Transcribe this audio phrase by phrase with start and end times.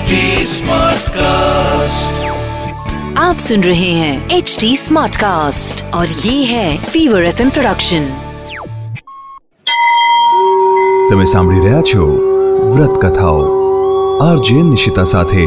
[0.00, 2.20] HD Smartcast.
[3.18, 8.06] आप सुन रहे हैं एच डी स्मार्ट कास्ट और ये है फीवर एफ प्रोडक्शन
[11.10, 12.06] તમે સાંભળી રહ્યા છો
[12.70, 13.42] વ્રત કથાઓ
[14.22, 15.44] આરજે નિશિતા સાથે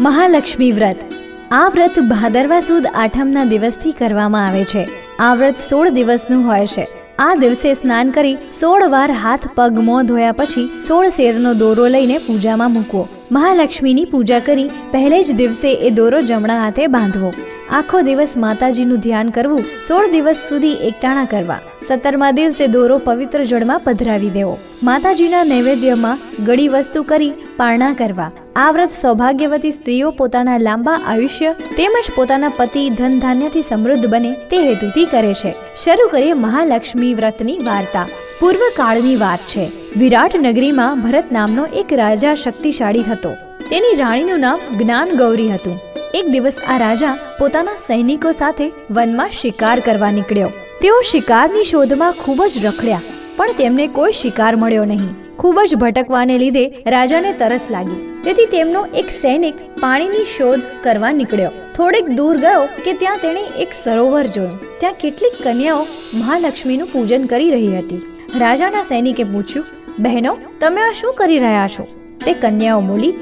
[0.00, 1.20] મહાલક્ષ્મી વ્રત
[1.54, 4.84] આ વ્રત ભાદરવા સુદ આઠમના દિવસથી કરવામાં આવે છે
[5.20, 6.86] આ વ્રત સોળ દિવસનું હોય છે
[7.25, 12.17] આ દિવસે સ્નાન કરી સોળ વાર હાથ પગ મોં ધોયા પછી સોળ શેરનો દોરો લઈને
[12.25, 13.01] પૂજામાં મૂકવો.
[13.37, 17.31] મહાલક્ષ્મીની પૂજા કરી પહેલે જ દિવસે એ દોરો જમણા હાથે બાંધવો.
[17.79, 21.61] આખો દિવસ માતાજીનું ધ્યાન કરવું, સોળ દિવસ સુધી એકટાણા કરવા.
[21.87, 24.55] સત્તરમા દિવસે દોરો પવિત્ર જળમાં પધરાવી દેવો.
[24.89, 28.31] માતાજીના નૈવેદ્યમાં ગળી વસ્તુ કરી પારણા કરવા.
[28.61, 34.61] આ વ્રત સૌભાગ્યવતી સ્ત્રીઓ પોતાના લાંબા આયુષ્ય તેમજ પોતાના પતિ ધન ધાન્યથી સમૃદ્ધ બને તે
[34.61, 35.51] હેતુથી કરે છે.
[35.75, 38.05] શરૂ કરીએ મહાલક્ષ્મી વ્રતની વાર્તા.
[38.39, 39.65] પૂર્વ કાળની વાત છે.
[39.97, 43.35] વિરાટ નગરીમાં ભરત નામનો એક રાજા શક્તિશાળી હતો.
[43.69, 45.77] તેની રાણીનું નામ જ્ઞાન ગૌરી હતું.
[46.13, 50.51] એક દિવસ આ રાજા પોતાના સૈનિકો સાથે વનમાં શિકાર કરવા નીકળ્યો.
[50.81, 53.05] તેઓ શિકારની શોધમાં ખૂબ જ રખડ્યા,
[53.37, 55.15] પણ તેમને કોઈ શિકાર મળ્યો નહીં.
[55.39, 58.21] ખૂબ જ ભટકવાને લીધે રાજાને તરસ લાગી.
[58.23, 61.51] તેથી તેમનો એક સૈનિક પાણીની શોધ કરવા નીકળ્યો.
[61.75, 64.59] થોડેક દૂર ગયો કે ત્યાં તેણે એક સરોવર જોયું.
[64.79, 68.01] ત્યાં કેટલીક કન્યાઓ મહાલક્ષ્મીનું પૂજન કરી રહી હતી.
[68.39, 69.65] રાજાના સૈનિકે પૂછ્યું,
[69.99, 71.87] બહેનો, તમે આ શું કરી રહ્યા છો?
[72.25, 73.13] તે કન્યાઓ બોલી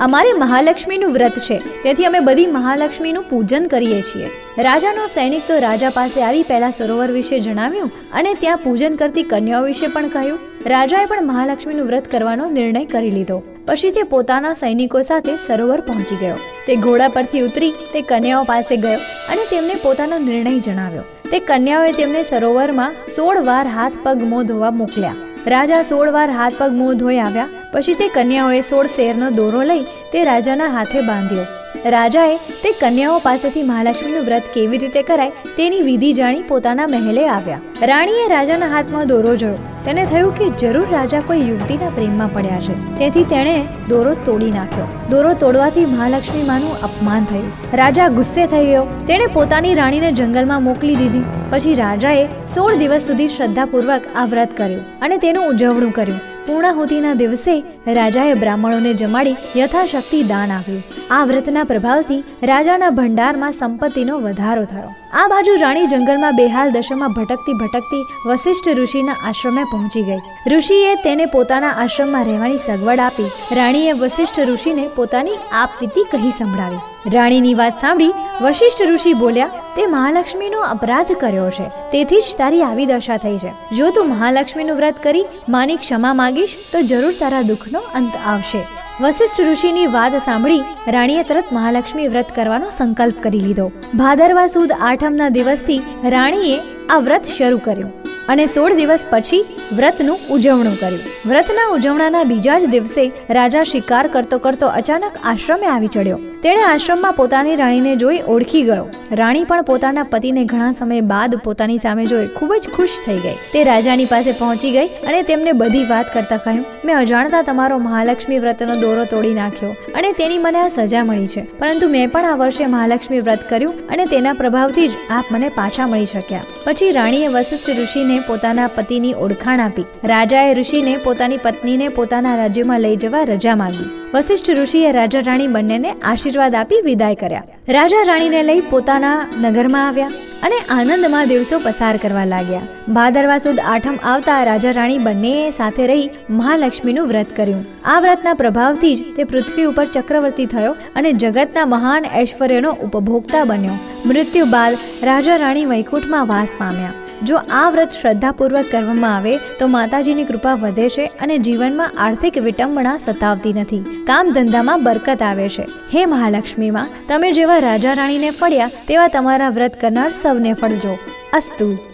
[0.00, 1.58] અમારે મહાલક્ષ્મીનું વ્રત છે.
[1.82, 4.26] તેથી અમે બધી મહાલક્ષ્મીનું પૂજન કરીએ છીએ.
[4.58, 9.62] રાજાનો સૈનિક તો રાજા પાસે આવી પહેલા સરોવર વિશે જણાવ્યું અને ત્યાં પૂજન કરતી કન્યાઓ
[9.62, 10.38] વિશે પણ કહ્યું.
[10.66, 13.42] રાજાએ પણ મહાલક્ષ્મીનું વ્રત કરવાનો નિર્ણય કરી લીધો.
[13.66, 16.34] પછી તે પોતાના સૈનિકો સાથે સરોવર પહોંચી ગયો.
[16.66, 18.98] તે ઘોડા પરથી ઉતરી તે કન્યાઓ પાસે ગયો
[19.32, 21.02] અને તેમને પોતાનો નિર્ણય જણાવ્યો.
[21.30, 25.14] તે કન્યાઓએ તેમને સરોવરમાં સોળ વાર હાથ પગ મોં ધોવા મોકલ્યા.
[25.46, 27.48] રાજા સોળ વાર હાથ પગ મોં ધોઈ આવ્યા.
[27.74, 31.44] પછી તે કન્યાઓએ સોળ શેરનો દોરો લઈ તે રાજાના હાથે બાંધ્યો.
[31.90, 37.60] રાજાએ તે કન્યાઓ પાસેથી મહાલક્ષ્મીનું વ્રત કેવી રીતે કરાય તેની વિધિ જાણી પોતાના મહેલે આવ્યા.
[37.82, 39.56] રાણીએ રાજાના હાથમાં દોરો જોયો.
[39.84, 42.96] તેને થયું કે જરૂર રાજા કોઈ યુવતીના પ્રેમમાં પડ્યા છે.
[42.98, 44.86] તેથી તેણે દોરો તોડી નાખ્યો.
[45.10, 47.50] દોરો તોડવાથી મહાલક્ષ્મી માનું અપમાન થયું.
[47.72, 48.86] રાજા ગુસ્સે થઈ ગયો.
[49.06, 51.24] તેણે પોતાની રાણીને જંગલમાં મોકલી દીધી.
[51.50, 56.33] પછી રાજાએ સોળ દિવસ સુધી શ્રદ્ધાપૂર્વક આ વ્રત કર્યું અને તેનું ઉજવણું કર્યું.
[56.46, 57.54] પૂર્ણાહુતિના દિવસે
[57.86, 60.82] રાજાએ બ્રાહ્મણોને જમાડી યથાશક્તિ દાન આપ્યું.
[61.10, 64.94] આ વ્રતના પ્રભાવથી રાજાના ભંડારમાં સંપત્તિનો વધારો થયો.
[65.12, 70.20] આ બાજુ રાણી જંગલમાં બેહાલ દશામાં ભટકતી ભટકતી વશિષ્ઠ ઋષિના આશ્રમે પહોંચી ગઈ.
[70.46, 73.30] ઋષિએ તેને પોતાના આશ્રમમાં રહેવાની સગવડ આપી.
[73.52, 77.10] રાણીએ વશિષ્ઠ ઋષિને પોતાની આપવીતી કહી સંભળાવી.
[77.12, 78.12] રાણીની વાત સાંભળી
[78.42, 79.46] વશિષ્ઠ ઋષિ બોલ્યા,
[79.76, 81.68] તે મહાલક્ષ્મીનો અપરાધ કર્યો છે.
[81.92, 83.76] તેથી જ તારી આવી દશા થઈ છે.
[83.76, 87.42] જો તું મહાલક્ષ્મીનું વ્રત કરી માની ક્ષમા માંગીશ, તો જરૂર તારા
[87.74, 88.62] દુઃખનો અંત આવશે.
[89.00, 93.66] વશિષ્ઠ ઋષિની વાત સાંભળી રાણીએ તરત મહાલક્ષ્મી વ્રત કરવાનો સંકલ્પ કરી લીધો.
[93.96, 95.82] ભાદરવા સુદ આઠમના દિવસથી
[96.16, 96.58] રાણીએ
[96.90, 97.92] આ વ્રત શરૂ કર્યું
[98.28, 101.13] અને સોળ દિવસ પછી વ્રતનું ઉજવણું કર્યું.
[101.28, 103.02] વ્રતના ઉજવણાના બીજા જ દિવસે
[103.36, 106.18] રાજા શિકાર કરતો કરતો અચાનક આશ્રમે આવી ચડ્યો.
[106.42, 108.84] તેણે આશ્રમમાં પોતાની રાણીને જોઈ ઓળખી ગયો.
[109.20, 113.32] રાણી પણ પોતાના પતિને ઘણા સમય બાદ પોતાની સામે જોઈ ખૂબ જ ખુશ થઈ ગઈ.
[113.52, 118.42] તે રાજાની પાસે પહોંચી ગઈ અને તેમને બધી વાત કરતા કહ્યું, મેં અજાણતા તમારો મહાલક્ષ્મી
[118.44, 121.46] વ્રતનો દોરો તોડી નાખ્યો અને તેની મને આ સજા મળી છે.
[121.62, 125.88] પરંતુ મેં પણ આ વર્ષે મહાલક્ષ્મી વ્રત કર્યું અને તેના પ્રભાવથી જ આપ મને પાછા
[125.94, 126.44] મળી શક્યા.
[126.66, 129.88] પછી રાણીએ વશિષ્ઠ ઋષિને પોતાના પતિની ઓળખાણ આપી.
[130.12, 134.10] રાજાએ ઋષિને પત્નીને પોતાના રાજ્યમાં લઈ જવા રજા માંગી.
[134.14, 137.42] વશિષ્ઠ ઋષિએ રાજા રાણી બંનેને આશીર્વાદ આપી વિદાય કર્યા.
[137.68, 140.08] રાજા રાણીને લઈ પોતાના નગરમાં આવ્યા
[140.42, 142.60] અને આનંદમાં દિવસો પસાર કરવા લાગ્યા.
[142.88, 147.64] ભાદરવા સુદ આઠમ આવતા રાજા રાણી બંને સાથે રહી મહાલક્ષ્મીનું વ્રત કર્યું.
[147.84, 153.72] આ વ્રતના પ્રભાવથી જ તે પૃથ્વી ઉપર ચક્રવર્તી થયો અને જગતના મહાન ઐશ્વર્યનો ઉપભોક્તા બન્યો.
[154.06, 156.92] મૃત્યુ બાદ રાજા રાણી વૈકુંઠમાં વાસ પામ્યા.
[157.26, 162.98] જો આ વ્રત શ્રદ્ધાપૂર્વક કરવામાં આવે, તો માતાજીની કૃપા વધે છે અને જીવનમાં આર્થિક વિટંબણા
[162.98, 164.04] સતાવતી નથી.
[164.06, 165.62] કામ ધંધામાં બરકત આવે છે.
[165.62, 170.98] હે મહાલક્ષ્મીમાં, તમે જેવા રાજા રાણીને ફળ્યા, તેવા તમારા વ્રત કરનાર સૌને ફળજો.
[171.32, 171.93] અસ્તુ.